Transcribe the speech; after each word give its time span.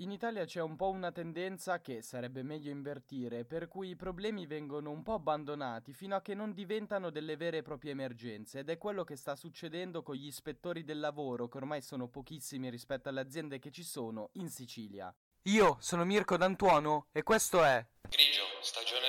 In 0.00 0.12
Italia 0.12 0.44
c'è 0.44 0.60
un 0.60 0.76
po' 0.76 0.90
una 0.90 1.10
tendenza 1.10 1.80
che 1.80 2.02
sarebbe 2.02 2.44
meglio 2.44 2.70
invertire, 2.70 3.44
per 3.44 3.66
cui 3.66 3.88
i 3.88 3.96
problemi 3.96 4.46
vengono 4.46 4.92
un 4.92 5.02
po' 5.02 5.14
abbandonati 5.14 5.92
fino 5.92 6.14
a 6.14 6.22
che 6.22 6.34
non 6.34 6.52
diventano 6.52 7.10
delle 7.10 7.36
vere 7.36 7.58
e 7.58 7.62
proprie 7.62 7.90
emergenze 7.90 8.60
ed 8.60 8.70
è 8.70 8.78
quello 8.78 9.02
che 9.02 9.16
sta 9.16 9.34
succedendo 9.34 10.04
con 10.04 10.14
gli 10.14 10.26
ispettori 10.26 10.84
del 10.84 11.00
lavoro, 11.00 11.48
che 11.48 11.56
ormai 11.56 11.82
sono 11.82 12.06
pochissimi 12.06 12.70
rispetto 12.70 13.08
alle 13.08 13.22
aziende 13.22 13.58
che 13.58 13.72
ci 13.72 13.82
sono, 13.82 14.30
in 14.34 14.48
Sicilia. 14.50 15.12
Io 15.48 15.76
sono 15.80 16.04
Mirko 16.04 16.36
D'Antuono 16.36 17.08
e 17.10 17.24
questo 17.24 17.64
è 17.64 17.84
Grigio, 18.08 18.44
stagione 18.62 19.07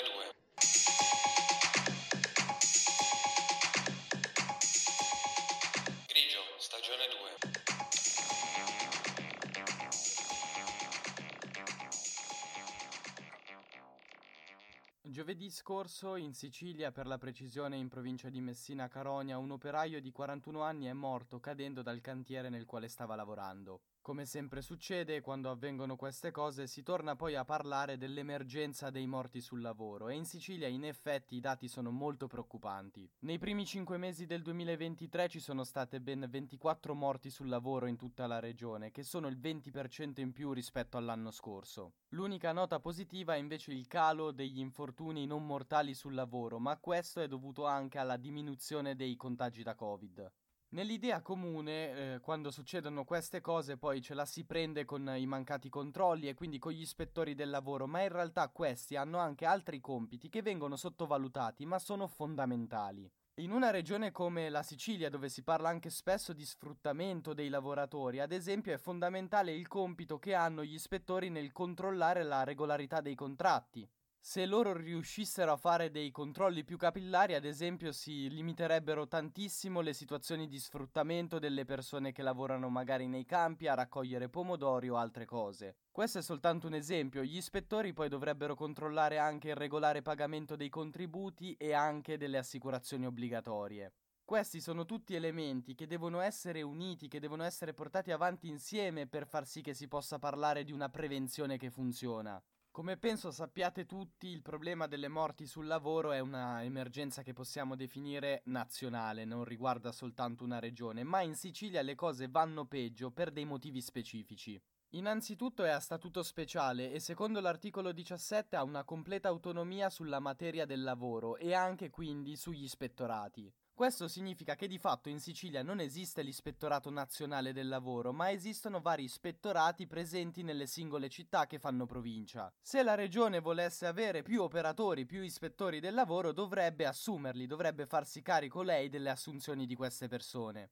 Giovedì 15.19 15.50
scorso 15.50 16.15
in 16.15 16.33
Sicilia, 16.33 16.93
per 16.93 17.05
la 17.05 17.18
precisione 17.18 17.75
in 17.75 17.89
provincia 17.89 18.29
di 18.29 18.39
Messina 18.39 18.87
Caronia, 18.87 19.37
un 19.37 19.51
operaio 19.51 20.00
di 20.00 20.14
41 20.14 20.61
anni 20.61 20.86
è 20.86 20.93
morto 20.93 21.41
cadendo 21.41 21.82
dal 21.82 22.00
cantiere 22.00 22.47
nel 22.47 22.65
quale 22.65 22.87
stava 22.87 23.15
lavorando. 23.15 23.82
Come 24.09 24.25
sempre 24.25 24.63
succede, 24.63 25.21
quando 25.21 25.51
avvengono 25.51 25.95
queste 25.95 26.31
cose 26.31 26.65
si 26.65 26.81
torna 26.81 27.15
poi 27.15 27.36
a 27.36 27.45
parlare 27.45 27.95
dell'emergenza 27.95 28.89
dei 28.89 29.05
morti 29.05 29.39
sul 29.39 29.61
lavoro 29.61 30.09
e 30.09 30.15
in 30.15 30.25
Sicilia 30.25 30.68
in 30.68 30.83
effetti 30.83 31.35
i 31.35 31.39
dati 31.39 31.68
sono 31.68 31.91
molto 31.91 32.25
preoccupanti. 32.25 33.08
Nei 33.19 33.38
primi 33.38 33.67
5 33.67 33.97
mesi 33.97 34.25
del 34.25 34.41
2023 34.41 35.30
ci 35.30 35.39
sono 35.39 35.63
state 35.63 36.02
ben 36.02 36.25
24 36.27 36.95
morti 36.95 37.30
sul 37.30 37.49
lavoro 37.49 37.85
in 37.85 37.97
tutta 37.97 38.25
la 38.25 38.39
regione, 38.39 38.89
che 38.89 39.03
sono 39.03 39.27
il 39.27 39.38
20% 39.38 40.19
in 40.21 40.33
più 40.33 40.53
rispetto 40.53 40.97
all'anno 40.97 41.30
scorso. 41.30 41.94
L'unica 42.07 42.52
nota 42.52 42.80
positiva 42.80 43.35
è 43.35 43.38
invece 43.38 43.73
il 43.73 43.85
calo 43.85 44.31
degli 44.31 44.57
infortuni 44.57 45.27
non 45.27 45.45
mortali 45.45 45.94
sul 45.94 46.16
lavoro, 46.16 46.57
ma 46.57 46.75
questo 46.77 47.21
è 47.21 47.27
dovuto 47.27 47.67
anche 47.67 47.99
alla 47.99 48.17
diminuzione 48.17 48.95
dei 48.95 49.16
contagi 49.16 49.61
da 49.61 49.75
Covid. 49.75 50.31
Nell'idea 50.72 51.23
comune, 51.23 52.14
eh, 52.14 52.20
quando 52.20 52.52
succedono 52.52 53.03
queste 53.03 53.42
cose, 53.42 53.78
poi 53.78 54.03
ce 54.03 54.14
la 54.14 54.25
si 54.25 54.45
prende 54.45 54.86
con 54.86 55.12
i 55.17 55.25
mancati 55.25 55.67
controlli 55.67 56.28
e 56.28 56.36
quindi 56.36 56.59
con 56.59 56.73
gli 56.73 56.81
ispettori 56.81 57.34
del 57.34 57.50
lavoro, 57.50 57.88
ma 57.88 58.03
in 58.03 58.09
realtà 58.09 58.50
questi 58.50 58.95
hanno 58.95 59.17
anche 59.17 59.47
altri 59.47 59.80
compiti 59.80 60.30
che 60.30 60.44
vengono 60.44 60.75
sottovalutati, 60.75 61.66
ma 61.66 61.80
sono 61.80 62.06
fondamentali. 62.06 63.12
In 63.40 63.52
una 63.52 63.72
regione 63.72 64.12
come 64.12 64.50
la 64.50 64.62
Sicilia, 64.62 65.09
dove 65.09 65.28
si 65.30 65.42
parla 65.42 65.70
anche 65.70 65.90
spesso 65.90 66.34
di 66.34 66.45
sfruttamento 66.45 67.34
dei 67.34 67.50
lavoratori, 67.50 68.20
ad 68.20 68.31
esempio 68.31 68.72
è 68.72 68.78
fondamentale 68.78 69.52
il 69.52 69.67
compito 69.67 70.20
che 70.20 70.36
hanno 70.36 70.64
gli 70.64 70.75
ispettori 70.75 71.30
nel 71.30 71.52
controllare 71.52 72.22
la 72.22 72.44
regolarità 72.44 73.02
dei 73.02 73.16
contratti. 73.16 73.90
Se 74.22 74.45
loro 74.45 74.73
riuscissero 74.73 75.53
a 75.53 75.58
fare 75.58 75.89
dei 75.89 76.12
controlli 76.12 76.64
più 76.64 76.78
capillari, 76.78 77.34
ad 77.36 77.45
esempio, 77.45 77.94
si 77.94 78.30
limiterebbero 78.30 79.08
tantissimo 79.08 79.80
le 79.80 79.94
situazioni 79.94 80.48
di 80.48 80.59
sfruttamento 80.59 81.39
delle 81.39 81.64
persone 81.64 82.12
che 82.12 82.22
lavorano 82.22 82.70
magari 82.70 83.08
nei 83.08 83.25
campi 83.25 83.67
a 83.67 83.75
raccogliere 83.75 84.30
pomodori 84.30 84.90
o 84.90 84.97
altre 84.97 85.25
cose. 85.25 85.78
Questo 85.90 86.20
è 86.20 86.22
soltanto 86.22 86.67
un 86.67 86.73
esempio, 86.73 87.23
gli 87.23 87.38
ispettori 87.38 87.94
poi 87.94 88.09
dovrebbero 88.09 88.56
controllare 88.56 89.17
anche 89.17 89.50
il 89.50 89.56
regolare 89.56 90.02
pagamento 90.02 90.56
dei 90.56 90.70
contributi 90.70 91.56
e 91.58 91.73
anche 91.73 92.17
delle 92.17 92.38
assicurazioni 92.38 93.06
obbligatorie. 93.06 93.94
Questi 94.25 94.62
sono 94.62 94.86
tutti 94.86 95.16
elementi 95.16 95.73
che 95.73 95.88
devono 95.88 96.20
essere 96.20 96.62
uniti, 96.62 97.08
che 97.08 97.20
devono 97.20 97.44
essere 97.44 97.73
portati 97.73 98.12
avanti 98.12 98.47
insieme 98.47 99.08
per 99.08 99.25
far 99.25 99.47
sì 99.47 99.62
che 99.62 99.73
si 99.73 99.88
possa 99.88 100.20
parlare 100.20 100.64
di 100.64 100.72
una 100.72 100.90
prevenzione 100.90 101.58
che 101.58 101.72
funziona. 101.72 102.40
Come 102.80 102.95
penso 102.95 103.30
sappiate 103.30 103.85
tutti, 103.85 104.27
il 104.27 104.41
problema 104.41 104.88
delle 104.88 105.09
morti 105.09 105.45
sul 105.45 105.67
lavoro 105.67 106.13
è 106.13 106.19
una 106.19 106.63
emergenza 106.63 107.23
che 107.23 107.33
possiamo 107.33 107.75
definire 107.75 108.41
nazionale, 108.45 109.25
non 109.25 109.44
riguarda 109.44 109.91
soltanto 109.91 110.45
una 110.45 110.59
regione, 110.59 111.03
ma 111.03 111.19
in 111.19 111.35
Sicilia 111.35 111.81
le 111.81 111.95
cose 111.95 112.29
vanno 112.29 112.63
peggio 112.63 113.12
per 113.12 113.31
dei 113.31 113.44
motivi 113.44 113.81
specifici. 113.81 114.57
Innanzitutto 114.91 115.66
è 115.66 115.69
a 115.72 115.81
statuto 115.81 116.23
speciale 116.23 116.94
e 116.94 117.01
secondo 117.01 117.41
l'articolo 117.41 117.91
17 117.91 118.56
ha 118.56 118.63
una 118.63 118.85
completa 118.85 119.28
autonomia 119.28 119.90
sulla 119.90 120.19
materia 120.19 120.66
del 120.66 120.81
lavoro 120.81 121.35
e 121.35 121.53
anche 121.53 121.90
quindi 121.90 122.38
sugli 122.38 122.63
ispettorati. 122.63 123.53
Questo 123.79 124.09
significa 124.09 124.56
che 124.56 124.67
di 124.67 124.78
fatto 124.78 125.07
in 125.07 125.22
Sicilia 125.22 125.63
non 125.63 125.79
esiste 125.79 126.22
l'ispettorato 126.22 126.90
nazionale 126.90 127.53
del 127.53 127.69
lavoro, 127.69 128.12
ma 128.12 128.29
esistono 128.29 128.81
vari 128.81 129.06
ispettorati 129.06 129.88
presenti 129.88 130.44
nelle 130.44 130.67
singole 130.67 131.07
città 131.07 131.45
che 131.45 131.59
fanno 131.59 131.85
provincia. 131.85 132.51
Se 132.62 132.84
la 132.84 132.95
regione 132.95 133.40
volesse 133.40 133.85
avere 133.85 134.22
più 134.22 134.41
operatori, 134.41 135.06
più 135.06 135.22
ispettori 135.22 135.79
del 135.79 135.94
lavoro, 135.94 136.34
dovrebbe 136.34 136.88
assumerli, 136.88 137.47
dovrebbe 137.47 137.85
farsi 137.85 138.22
carico 138.22 138.63
lei 138.63 138.90
delle 138.90 139.12
assunzioni 139.12 139.66
di 139.66 139.75
queste 139.75 140.09
persone. 140.09 140.72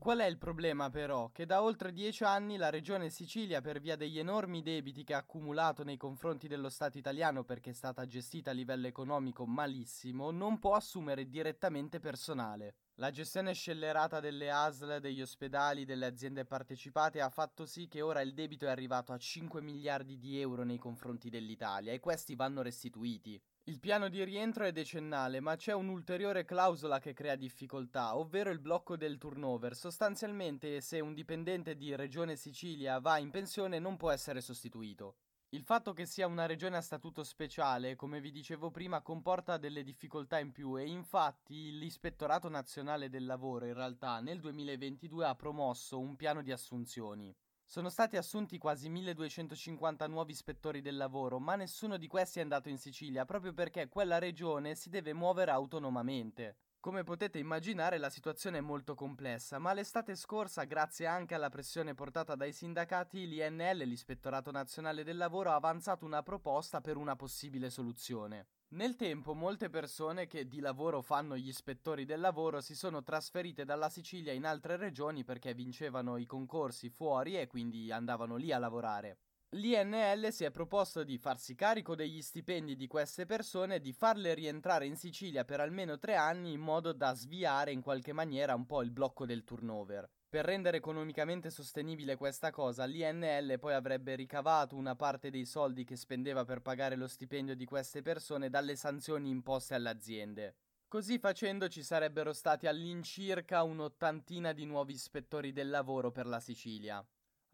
Qual 0.00 0.18
è 0.20 0.24
il 0.24 0.38
problema 0.38 0.88
però? 0.88 1.30
Che 1.30 1.44
da 1.44 1.62
oltre 1.62 1.92
dieci 1.92 2.24
anni 2.24 2.56
la 2.56 2.70
regione 2.70 3.10
Sicilia, 3.10 3.60
per 3.60 3.80
via 3.80 3.96
degli 3.96 4.18
enormi 4.18 4.62
debiti 4.62 5.04
che 5.04 5.12
ha 5.12 5.18
accumulato 5.18 5.84
nei 5.84 5.98
confronti 5.98 6.48
dello 6.48 6.70
Stato 6.70 6.96
italiano 6.96 7.44
perché 7.44 7.68
è 7.68 7.74
stata 7.74 8.06
gestita 8.06 8.48
a 8.48 8.54
livello 8.54 8.86
economico 8.86 9.44
malissimo, 9.44 10.30
non 10.30 10.58
può 10.58 10.72
assumere 10.72 11.28
direttamente 11.28 12.00
personale. 12.00 12.76
La 12.94 13.10
gestione 13.10 13.52
scellerata 13.52 14.20
delle 14.20 14.50
ASL, 14.50 15.00
degli 15.00 15.20
ospedali, 15.20 15.84
delle 15.84 16.06
aziende 16.06 16.46
partecipate 16.46 17.20
ha 17.20 17.28
fatto 17.28 17.66
sì 17.66 17.86
che 17.86 18.00
ora 18.00 18.22
il 18.22 18.32
debito 18.32 18.64
è 18.64 18.70
arrivato 18.70 19.12
a 19.12 19.18
5 19.18 19.60
miliardi 19.60 20.18
di 20.18 20.40
euro 20.40 20.64
nei 20.64 20.78
confronti 20.78 21.28
dell'Italia 21.28 21.92
e 21.92 22.00
questi 22.00 22.34
vanno 22.34 22.62
restituiti. 22.62 23.38
Il 23.70 23.78
piano 23.78 24.08
di 24.08 24.24
rientro 24.24 24.64
è 24.64 24.72
decennale, 24.72 25.38
ma 25.38 25.54
c'è 25.54 25.72
un'ulteriore 25.72 26.44
clausola 26.44 26.98
che 26.98 27.12
crea 27.12 27.36
difficoltà, 27.36 28.16
ovvero 28.16 28.50
il 28.50 28.58
blocco 28.58 28.96
del 28.96 29.16
turnover. 29.16 29.76
Sostanzialmente, 29.76 30.80
se 30.80 30.98
un 30.98 31.14
dipendente 31.14 31.76
di 31.76 31.94
Regione 31.94 32.34
Sicilia 32.34 32.98
va 32.98 33.18
in 33.18 33.30
pensione 33.30 33.78
non 33.78 33.96
può 33.96 34.10
essere 34.10 34.40
sostituito. 34.40 35.18
Il 35.50 35.62
fatto 35.62 35.92
che 35.92 36.04
sia 36.04 36.26
una 36.26 36.46
regione 36.46 36.78
a 36.78 36.80
statuto 36.80 37.22
speciale, 37.22 37.94
come 37.94 38.20
vi 38.20 38.32
dicevo 38.32 38.72
prima, 38.72 39.02
comporta 39.02 39.56
delle 39.56 39.84
difficoltà 39.84 40.40
in 40.40 40.50
più 40.50 40.76
e 40.76 40.88
infatti 40.88 41.78
l'Ispettorato 41.78 42.48
Nazionale 42.48 43.08
del 43.08 43.24
Lavoro 43.24 43.66
in 43.66 43.74
realtà 43.74 44.18
nel 44.18 44.40
2022 44.40 45.26
ha 45.26 45.36
promosso 45.36 46.00
un 46.00 46.16
piano 46.16 46.42
di 46.42 46.50
assunzioni. 46.50 47.32
Sono 47.70 47.88
stati 47.88 48.16
assunti 48.16 48.58
quasi 48.58 48.88
1250 48.88 50.08
nuovi 50.08 50.32
ispettori 50.32 50.80
del 50.80 50.96
lavoro, 50.96 51.38
ma 51.38 51.54
nessuno 51.54 51.98
di 51.98 52.08
questi 52.08 52.40
è 52.40 52.42
andato 52.42 52.68
in 52.68 52.78
Sicilia 52.78 53.24
proprio 53.24 53.52
perché 53.52 53.88
quella 53.88 54.18
regione 54.18 54.74
si 54.74 54.90
deve 54.90 55.12
muovere 55.12 55.52
autonomamente. 55.52 56.56
Come 56.80 57.04
potete 57.04 57.38
immaginare 57.38 57.98
la 57.98 58.10
situazione 58.10 58.58
è 58.58 58.60
molto 58.60 58.96
complessa, 58.96 59.60
ma 59.60 59.72
l'estate 59.72 60.16
scorsa, 60.16 60.64
grazie 60.64 61.06
anche 61.06 61.36
alla 61.36 61.48
pressione 61.48 61.94
portata 61.94 62.34
dai 62.34 62.52
sindacati, 62.52 63.28
l'INL, 63.28 63.86
l'Ispettorato 63.86 64.50
Nazionale 64.50 65.04
del 65.04 65.16
Lavoro, 65.16 65.50
ha 65.52 65.54
avanzato 65.54 66.04
una 66.04 66.24
proposta 66.24 66.80
per 66.80 66.96
una 66.96 67.14
possibile 67.14 67.70
soluzione. 67.70 68.48
Nel 68.72 68.94
tempo 68.94 69.34
molte 69.34 69.68
persone 69.68 70.28
che 70.28 70.46
di 70.46 70.60
lavoro 70.60 71.02
fanno 71.02 71.36
gli 71.36 71.48
ispettori 71.48 72.04
del 72.04 72.20
lavoro 72.20 72.60
si 72.60 72.76
sono 72.76 73.02
trasferite 73.02 73.64
dalla 73.64 73.88
Sicilia 73.88 74.32
in 74.32 74.44
altre 74.46 74.76
regioni 74.76 75.24
perché 75.24 75.54
vincevano 75.54 76.16
i 76.16 76.24
concorsi 76.24 76.88
fuori 76.88 77.36
e 77.36 77.48
quindi 77.48 77.90
andavano 77.90 78.36
lì 78.36 78.52
a 78.52 78.58
lavorare. 78.58 79.18
L'INL 79.54 80.30
si 80.30 80.44
è 80.44 80.52
proposto 80.52 81.02
di 81.02 81.18
farsi 81.18 81.56
carico 81.56 81.96
degli 81.96 82.22
stipendi 82.22 82.76
di 82.76 82.86
queste 82.86 83.26
persone 83.26 83.74
e 83.74 83.80
di 83.80 83.92
farle 83.92 84.34
rientrare 84.34 84.86
in 84.86 84.94
Sicilia 84.94 85.44
per 85.44 85.58
almeno 85.58 85.98
tre 85.98 86.14
anni 86.14 86.52
in 86.52 86.60
modo 86.60 86.92
da 86.92 87.12
sviare 87.12 87.72
in 87.72 87.82
qualche 87.82 88.12
maniera 88.12 88.54
un 88.54 88.66
po' 88.66 88.82
il 88.82 88.92
blocco 88.92 89.26
del 89.26 89.42
turnover. 89.42 90.08
Per 90.30 90.44
rendere 90.44 90.76
economicamente 90.76 91.50
sostenibile 91.50 92.14
questa 92.14 92.52
cosa, 92.52 92.84
l'INL 92.84 93.58
poi 93.58 93.74
avrebbe 93.74 94.14
ricavato 94.14 94.76
una 94.76 94.94
parte 94.94 95.28
dei 95.28 95.44
soldi 95.44 95.82
che 95.82 95.96
spendeva 95.96 96.44
per 96.44 96.60
pagare 96.60 96.94
lo 96.94 97.08
stipendio 97.08 97.56
di 97.56 97.64
queste 97.64 98.00
persone 98.00 98.48
dalle 98.48 98.76
sanzioni 98.76 99.28
imposte 99.28 99.74
alle 99.74 99.88
aziende. 99.88 100.54
Così 100.86 101.18
facendo 101.18 101.66
ci 101.66 101.82
sarebbero 101.82 102.32
stati 102.32 102.68
all'incirca 102.68 103.64
un'ottantina 103.64 104.52
di 104.52 104.66
nuovi 104.66 104.92
ispettori 104.92 105.50
del 105.50 105.68
lavoro 105.68 106.12
per 106.12 106.26
la 106.26 106.38
Sicilia. 106.38 107.04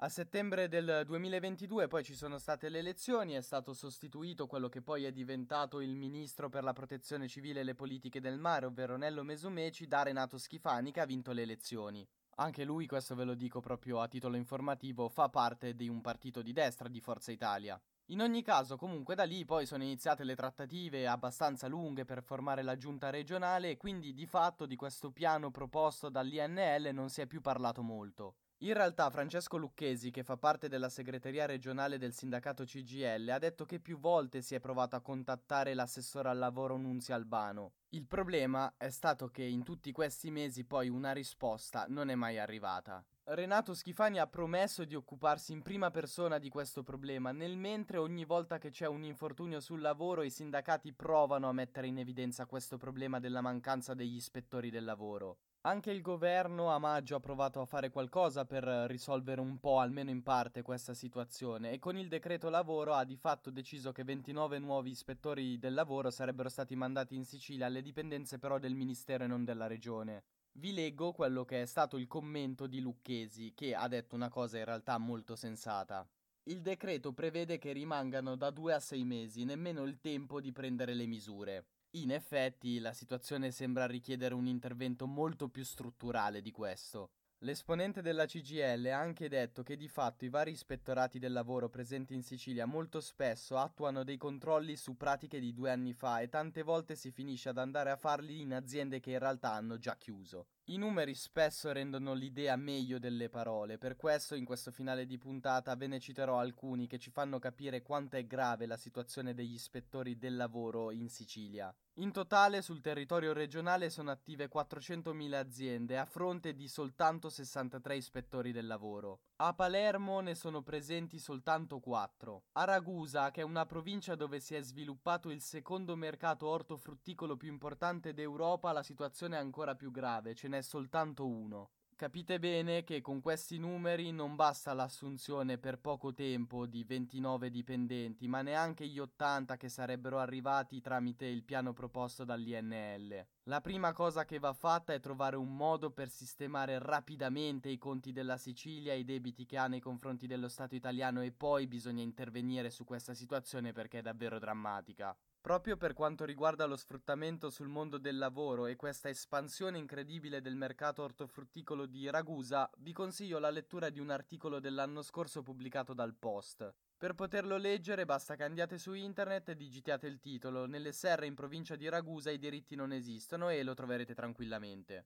A 0.00 0.08
settembre 0.10 0.68
del 0.68 1.04
2022 1.06 1.88
poi 1.88 2.04
ci 2.04 2.14
sono 2.14 2.36
state 2.36 2.68
le 2.68 2.80
elezioni, 2.80 3.32
è 3.32 3.40
stato 3.40 3.72
sostituito 3.72 4.46
quello 4.46 4.68
che 4.68 4.82
poi 4.82 5.04
è 5.04 5.12
diventato 5.12 5.80
il 5.80 5.96
ministro 5.96 6.50
per 6.50 6.62
la 6.62 6.74
protezione 6.74 7.26
civile 7.26 7.60
e 7.60 7.64
le 7.64 7.74
politiche 7.74 8.20
del 8.20 8.38
mare, 8.38 8.66
ovvero 8.66 8.98
Nello 8.98 9.22
Mesumeci, 9.22 9.86
da 9.86 10.02
Renato 10.02 10.36
Schifani 10.36 10.92
che 10.92 11.00
ha 11.00 11.06
vinto 11.06 11.32
le 11.32 11.40
elezioni. 11.40 12.06
Anche 12.38 12.64
lui, 12.64 12.86
questo 12.86 13.14
ve 13.14 13.24
lo 13.24 13.34
dico 13.34 13.60
proprio 13.60 14.00
a 14.02 14.08
titolo 14.08 14.36
informativo, 14.36 15.08
fa 15.08 15.30
parte 15.30 15.74
di 15.74 15.88
un 15.88 16.02
partito 16.02 16.42
di 16.42 16.52
destra 16.52 16.86
di 16.86 17.00
Forza 17.00 17.32
Italia. 17.32 17.80
In 18.10 18.20
ogni 18.20 18.42
caso, 18.42 18.76
comunque 18.76 19.14
da 19.14 19.24
lì 19.24 19.46
poi 19.46 19.64
sono 19.64 19.82
iniziate 19.82 20.22
le 20.22 20.36
trattative 20.36 21.08
abbastanza 21.08 21.66
lunghe 21.66 22.04
per 22.04 22.22
formare 22.22 22.62
la 22.62 22.76
giunta 22.76 23.08
regionale 23.08 23.70
e 23.70 23.76
quindi 23.78 24.12
di 24.12 24.26
fatto 24.26 24.66
di 24.66 24.76
questo 24.76 25.10
piano 25.10 25.50
proposto 25.50 26.10
dall'INL 26.10 26.90
non 26.92 27.08
si 27.08 27.22
è 27.22 27.26
più 27.26 27.40
parlato 27.40 27.82
molto. 27.82 28.34
In 28.60 28.72
realtà 28.72 29.10
Francesco 29.10 29.58
Lucchesi, 29.58 30.10
che 30.10 30.22
fa 30.22 30.38
parte 30.38 30.68
della 30.68 30.88
segreteria 30.88 31.44
regionale 31.44 31.98
del 31.98 32.14
sindacato 32.14 32.64
CGL, 32.64 33.28
ha 33.28 33.38
detto 33.38 33.66
che 33.66 33.80
più 33.80 33.98
volte 33.98 34.40
si 34.40 34.54
è 34.54 34.60
provato 34.60 34.96
a 34.96 35.02
contattare 35.02 35.74
l'assessore 35.74 36.30
al 36.30 36.38
lavoro 36.38 36.78
Nunzia 36.78 37.16
Albano. 37.16 37.72
Il 37.90 38.06
problema 38.06 38.72
è 38.78 38.88
stato 38.88 39.28
che 39.28 39.42
in 39.42 39.62
tutti 39.62 39.92
questi 39.92 40.30
mesi 40.30 40.64
poi 40.64 40.88
una 40.88 41.12
risposta 41.12 41.84
non 41.90 42.08
è 42.08 42.14
mai 42.14 42.38
arrivata. 42.38 43.04
Renato 43.24 43.74
Schifani 43.74 44.18
ha 44.20 44.26
promesso 44.26 44.84
di 44.84 44.94
occuparsi 44.94 45.52
in 45.52 45.60
prima 45.60 45.90
persona 45.90 46.38
di 46.38 46.48
questo 46.48 46.82
problema, 46.82 47.32
nel 47.32 47.58
mentre 47.58 47.98
ogni 47.98 48.24
volta 48.24 48.56
che 48.56 48.70
c'è 48.70 48.86
un 48.86 49.02
infortunio 49.02 49.60
sul 49.60 49.82
lavoro 49.82 50.22
i 50.22 50.30
sindacati 50.30 50.94
provano 50.94 51.50
a 51.50 51.52
mettere 51.52 51.88
in 51.88 51.98
evidenza 51.98 52.46
questo 52.46 52.78
problema 52.78 53.18
della 53.20 53.42
mancanza 53.42 53.92
degli 53.92 54.14
ispettori 54.14 54.70
del 54.70 54.84
lavoro. 54.84 55.40
Anche 55.66 55.90
il 55.90 56.00
governo 56.00 56.70
a 56.70 56.78
maggio 56.78 57.16
ha 57.16 57.20
provato 57.20 57.60
a 57.60 57.64
fare 57.64 57.90
qualcosa 57.90 58.44
per 58.44 58.62
risolvere 58.86 59.40
un 59.40 59.58
po', 59.58 59.80
almeno 59.80 60.10
in 60.10 60.22
parte, 60.22 60.62
questa 60.62 60.94
situazione 60.94 61.72
e 61.72 61.80
con 61.80 61.96
il 61.96 62.06
decreto 62.06 62.48
lavoro 62.50 62.94
ha 62.94 63.02
di 63.02 63.16
fatto 63.16 63.50
deciso 63.50 63.90
che 63.90 64.04
29 64.04 64.60
nuovi 64.60 64.90
ispettori 64.90 65.58
del 65.58 65.74
lavoro 65.74 66.10
sarebbero 66.10 66.48
stati 66.48 66.76
mandati 66.76 67.16
in 67.16 67.24
Sicilia 67.24 67.66
alle 67.66 67.82
dipendenze 67.82 68.38
però 68.38 68.60
del 68.60 68.76
Ministero 68.76 69.24
e 69.24 69.26
non 69.26 69.42
della 69.42 69.66
Regione. 69.66 70.22
Vi 70.52 70.72
leggo 70.72 71.10
quello 71.10 71.44
che 71.44 71.62
è 71.62 71.66
stato 71.66 71.96
il 71.96 72.06
commento 72.06 72.68
di 72.68 72.78
Lucchesi, 72.78 73.52
che 73.52 73.74
ha 73.74 73.88
detto 73.88 74.14
una 74.14 74.28
cosa 74.28 74.58
in 74.58 74.66
realtà 74.66 74.96
molto 74.98 75.34
sensata. 75.34 76.08
Il 76.44 76.60
decreto 76.60 77.12
prevede 77.12 77.58
che 77.58 77.72
rimangano 77.72 78.36
da 78.36 78.50
due 78.50 78.72
a 78.72 78.78
sei 78.78 79.02
mesi, 79.02 79.42
nemmeno 79.42 79.82
il 79.82 79.98
tempo 79.98 80.40
di 80.40 80.52
prendere 80.52 80.94
le 80.94 81.06
misure. 81.06 81.64
In 81.92 82.10
effetti 82.10 82.78
la 82.78 82.92
situazione 82.92 83.50
sembra 83.50 83.86
richiedere 83.86 84.34
un 84.34 84.46
intervento 84.46 85.06
molto 85.06 85.48
più 85.48 85.64
strutturale 85.64 86.42
di 86.42 86.50
questo. 86.50 87.10
L'esponente 87.40 88.02
della 88.02 88.24
CGL 88.24 88.86
ha 88.86 88.98
anche 88.98 89.28
detto 89.28 89.62
che 89.62 89.76
di 89.76 89.88
fatto 89.88 90.24
i 90.24 90.30
vari 90.30 90.52
ispettorati 90.52 91.18
del 91.18 91.32
lavoro 91.32 91.68
presenti 91.68 92.14
in 92.14 92.22
Sicilia 92.22 92.64
molto 92.64 93.00
spesso 93.00 93.56
attuano 93.58 94.04
dei 94.04 94.16
controlli 94.16 94.74
su 94.74 94.96
pratiche 94.96 95.38
di 95.38 95.52
due 95.52 95.70
anni 95.70 95.92
fa 95.92 96.20
e 96.20 96.28
tante 96.28 96.62
volte 96.62 96.96
si 96.96 97.10
finisce 97.10 97.50
ad 97.50 97.58
andare 97.58 97.90
a 97.90 97.96
farli 97.96 98.40
in 98.40 98.54
aziende 98.54 99.00
che 99.00 99.10
in 99.10 99.18
realtà 99.18 99.52
hanno 99.52 99.78
già 99.78 99.96
chiuso. 99.96 100.46
I 100.68 100.78
numeri 100.78 101.14
spesso 101.14 101.70
rendono 101.70 102.12
l'idea 102.12 102.56
meglio 102.56 102.98
delle 102.98 103.28
parole, 103.28 103.78
per 103.78 103.94
questo 103.94 104.34
in 104.34 104.44
questo 104.44 104.72
finale 104.72 105.06
di 105.06 105.16
puntata 105.16 105.76
ve 105.76 105.86
ne 105.86 106.00
citerò 106.00 106.40
alcuni 106.40 106.88
che 106.88 106.98
ci 106.98 107.12
fanno 107.12 107.38
capire 107.38 107.82
quanto 107.82 108.16
è 108.16 108.26
grave 108.26 108.66
la 108.66 108.76
situazione 108.76 109.32
degli 109.32 109.54
ispettori 109.54 110.18
del 110.18 110.34
lavoro 110.34 110.90
in 110.90 111.08
Sicilia. 111.08 111.72
In 111.98 112.10
totale 112.10 112.60
sul 112.60 112.82
territorio 112.82 113.32
regionale 113.32 113.90
sono 113.90 114.10
attive 114.10 114.50
400.000 114.52 115.32
aziende 115.34 115.98
a 115.98 116.04
fronte 116.04 116.52
di 116.52 116.68
soltanto 116.68 117.30
63 117.30 117.96
ispettori 117.96 118.52
del 118.52 118.66
lavoro. 118.66 119.20
A 119.36 119.54
Palermo 119.54 120.20
ne 120.20 120.34
sono 120.34 120.62
presenti 120.62 121.18
soltanto 121.18 121.78
4. 121.78 122.42
A 122.52 122.64
Ragusa, 122.64 123.30
che 123.30 123.40
è 123.40 123.44
una 123.44 123.64
provincia 123.64 124.14
dove 124.14 124.40
si 124.40 124.54
è 124.54 124.62
sviluppato 124.62 125.30
il 125.30 125.40
secondo 125.40 125.96
mercato 125.96 126.48
ortofrutticolo 126.48 127.36
più 127.36 127.48
importante 127.48 128.12
d'Europa, 128.12 128.72
la 128.72 128.82
situazione 128.82 129.36
è 129.36 129.40
ancora 129.40 129.74
più 129.74 129.90
grave, 129.90 130.34
ce 130.34 130.48
n'è 130.48 130.55
soltanto 130.62 131.26
uno. 131.26 131.70
Capite 131.96 132.38
bene 132.38 132.84
che 132.84 133.00
con 133.00 133.22
questi 133.22 133.56
numeri 133.56 134.12
non 134.12 134.36
basta 134.36 134.74
l'assunzione 134.74 135.56
per 135.56 135.78
poco 135.78 136.12
tempo 136.12 136.66
di 136.66 136.84
29 136.84 137.48
dipendenti, 137.48 138.28
ma 138.28 138.42
neanche 138.42 138.86
gli 138.86 138.98
80 138.98 139.56
che 139.56 139.70
sarebbero 139.70 140.18
arrivati 140.18 140.82
tramite 140.82 141.24
il 141.24 141.42
piano 141.42 141.72
proposto 141.72 142.24
dall'INL. 142.24 143.26
La 143.44 143.62
prima 143.62 143.94
cosa 143.94 144.26
che 144.26 144.38
va 144.38 144.52
fatta 144.52 144.92
è 144.92 145.00
trovare 145.00 145.36
un 145.36 145.56
modo 145.56 145.90
per 145.90 146.10
sistemare 146.10 146.78
rapidamente 146.78 147.70
i 147.70 147.78
conti 147.78 148.12
della 148.12 148.36
Sicilia 148.36 148.92
e 148.92 148.98
i 148.98 149.04
debiti 149.04 149.46
che 149.46 149.56
ha 149.56 149.66
nei 149.66 149.80
confronti 149.80 150.26
dello 150.26 150.48
Stato 150.48 150.74
italiano 150.74 151.22
e 151.22 151.32
poi 151.32 151.66
bisogna 151.66 152.02
intervenire 152.02 152.68
su 152.68 152.84
questa 152.84 153.14
situazione 153.14 153.72
perché 153.72 154.00
è 154.00 154.02
davvero 154.02 154.38
drammatica. 154.38 155.16
Proprio 155.46 155.76
per 155.76 155.92
quanto 155.92 156.24
riguarda 156.24 156.66
lo 156.66 156.74
sfruttamento 156.74 157.50
sul 157.50 157.68
mondo 157.68 157.98
del 157.98 158.18
lavoro 158.18 158.66
e 158.66 158.74
questa 158.74 159.08
espansione 159.08 159.78
incredibile 159.78 160.40
del 160.40 160.56
mercato 160.56 161.04
ortofrutticolo 161.04 161.86
di 161.86 162.10
Ragusa, 162.10 162.68
vi 162.78 162.92
consiglio 162.92 163.38
la 163.38 163.50
lettura 163.50 163.88
di 163.88 164.00
un 164.00 164.10
articolo 164.10 164.58
dell'anno 164.58 165.02
scorso 165.02 165.44
pubblicato 165.44 165.94
dal 165.94 166.16
Post. 166.16 166.68
Per 166.98 167.14
poterlo 167.14 167.58
leggere 167.58 168.04
basta 168.04 168.34
che 168.34 168.42
andiate 168.42 168.76
su 168.76 168.92
internet 168.94 169.50
e 169.50 169.54
digitiate 169.54 170.08
il 170.08 170.18
titolo. 170.18 170.66
Nelle 170.66 170.90
serre 170.90 171.26
in 171.26 171.36
provincia 171.36 171.76
di 171.76 171.88
Ragusa 171.88 172.32
i 172.32 172.40
diritti 172.40 172.74
non 172.74 172.90
esistono 172.90 173.48
e 173.48 173.62
lo 173.62 173.74
troverete 173.74 174.14
tranquillamente. 174.14 175.04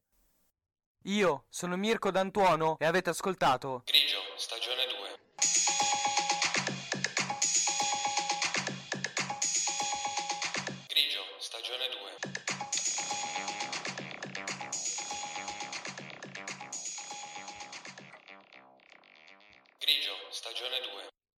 Io 1.04 1.44
sono 1.50 1.76
Mirko 1.76 2.10
D'Antuono 2.10 2.78
e 2.78 2.86
avete 2.86 3.10
ascoltato 3.10 3.82
Grigio, 3.84 4.18
stagione 4.36 4.79